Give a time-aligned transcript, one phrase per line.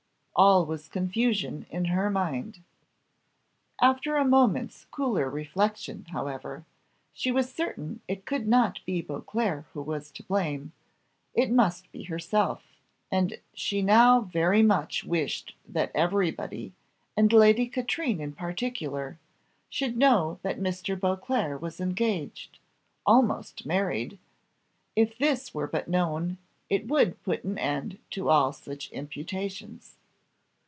[0.33, 2.63] All was confusion in her mind.
[3.79, 6.65] After a moment's cooler reflection, however,
[7.13, 10.71] she was certain it could not be Beauclerc who was to blame
[11.35, 12.63] it must be herself,
[13.11, 16.71] and she now very much wished that every body,
[17.15, 19.19] and Lady Katrine in particular,
[19.69, 20.99] should know that Mr.
[20.99, 22.57] Beauclerc was engaged
[23.05, 24.17] almost married;
[24.95, 29.97] if this were but known, it would put an end to all such imputations.